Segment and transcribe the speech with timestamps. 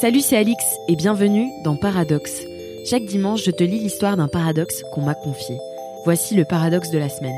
[0.00, 2.44] Salut, c'est Alix et bienvenue dans Paradoxe.
[2.88, 5.56] Chaque dimanche, je te lis l'histoire d'un paradoxe qu'on m'a confié.
[6.04, 7.34] Voici le paradoxe de la semaine.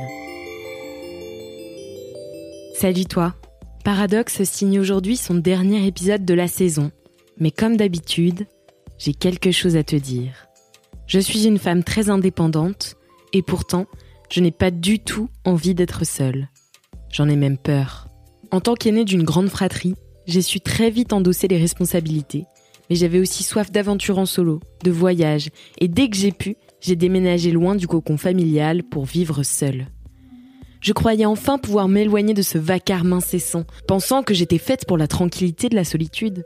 [2.75, 3.35] Salut toi.
[3.83, 6.91] Paradoxe signe aujourd'hui son dernier épisode de la saison.
[7.39, 8.47] Mais comme d'habitude,
[8.99, 10.47] j'ai quelque chose à te dire.
[11.07, 12.97] Je suis une femme très indépendante
[13.33, 13.87] et pourtant,
[14.31, 16.51] je n'ai pas du tout envie d'être seule.
[17.11, 18.09] J'en ai même peur.
[18.51, 19.95] En tant qu'aînée d'une grande fratrie,
[20.31, 22.45] j'ai su très vite endosser les responsabilités,
[22.89, 26.97] mais j'avais aussi soif d'aventure en solo, de voyage, et dès que j'ai pu, j'ai
[26.97, 29.89] déménagé loin du cocon familial pour vivre seule.
[30.81, 35.09] Je croyais enfin pouvoir m'éloigner de ce vacarme incessant, pensant que j'étais faite pour la
[35.09, 36.45] tranquillité de la solitude.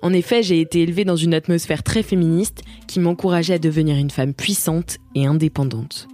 [0.00, 4.10] En effet, j'ai été élevée dans une atmosphère très féministe qui m'encourageait à devenir une
[4.10, 6.08] femme puissante et indépendante.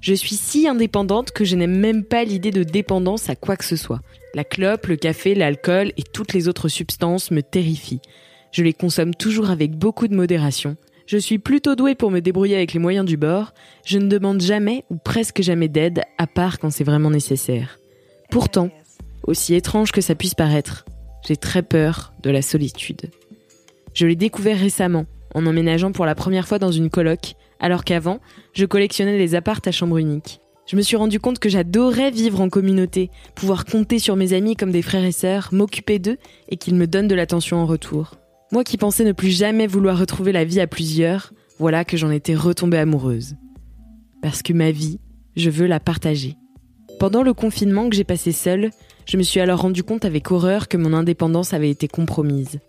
[0.00, 3.64] Je suis si indépendante que je n'aime même pas l'idée de dépendance à quoi que
[3.64, 4.00] ce soit.
[4.34, 8.02] La clope, le café, l'alcool et toutes les autres substances me terrifient.
[8.50, 10.76] Je les consomme toujours avec beaucoup de modération.
[11.06, 13.52] Je suis plutôt douée pour me débrouiller avec les moyens du bord.
[13.84, 17.78] Je ne demande jamais ou presque jamais d'aide, à part quand c'est vraiment nécessaire.
[18.30, 18.70] Pourtant,
[19.24, 20.84] aussi étrange que ça puisse paraître,
[21.26, 23.10] j'ai très peur de la solitude.
[23.92, 28.18] Je l'ai découvert récemment, en emménageant pour la première fois dans une coloc, alors qu'avant,
[28.52, 30.40] je collectionnais les appartes à chambre unique.
[30.66, 34.56] Je me suis rendu compte que j'adorais vivre en communauté, pouvoir compter sur mes amis
[34.56, 36.16] comme des frères et sœurs, m'occuper d'eux
[36.48, 38.14] et qu'ils me donnent de l'attention en retour.
[38.50, 42.10] Moi qui pensais ne plus jamais vouloir retrouver la vie à plusieurs, voilà que j'en
[42.10, 43.36] étais retombée amoureuse.
[44.22, 45.00] Parce que ma vie,
[45.36, 46.36] je veux la partager.
[46.98, 48.70] Pendant le confinement que j'ai passé seule,
[49.06, 52.60] je me suis alors rendu compte avec horreur que mon indépendance avait été compromise.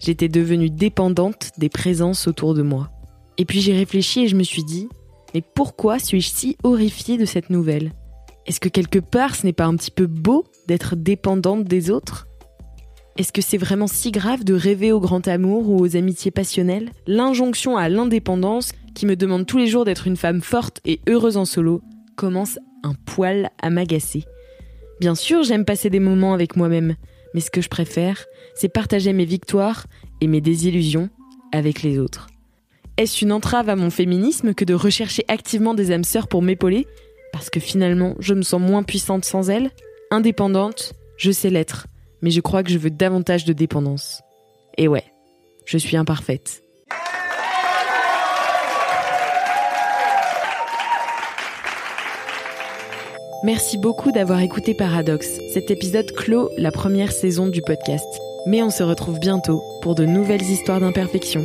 [0.00, 2.90] J'étais devenue dépendante des présences autour de moi.
[3.38, 4.88] Et puis j'ai réfléchi et je me suis dit,
[5.36, 7.92] mais pourquoi suis-je si horrifiée de cette nouvelle?
[8.46, 12.26] Est-ce que quelque part ce n'est pas un petit peu beau d'être dépendante des autres?
[13.18, 16.90] Est-ce que c'est vraiment si grave de rêver au grand amour ou aux amitiés passionnelles?
[17.06, 21.36] L'injonction à l'indépendance, qui me demande tous les jours d'être une femme forte et heureuse
[21.36, 21.82] en solo,
[22.16, 24.24] commence un poil à m'agacer.
[25.00, 26.96] Bien sûr, j'aime passer des moments avec moi-même,
[27.34, 28.24] mais ce que je préfère,
[28.54, 29.84] c'est partager mes victoires
[30.22, 31.10] et mes désillusions
[31.52, 32.26] avec les autres.
[32.98, 36.86] Est-ce une entrave à mon féminisme que de rechercher activement des âmes sœurs pour m'épauler?
[37.30, 39.70] Parce que finalement, je me sens moins puissante sans elles
[40.10, 41.88] Indépendante, je sais l'être,
[42.22, 44.22] mais je crois que je veux davantage de dépendance.
[44.78, 45.04] Et ouais,
[45.66, 46.62] je suis imparfaite.
[53.44, 55.38] Merci beaucoup d'avoir écouté Paradoxe.
[55.52, 58.06] Cet épisode clôt la première saison du podcast.
[58.46, 61.44] Mais on se retrouve bientôt pour de nouvelles histoires d'imperfection.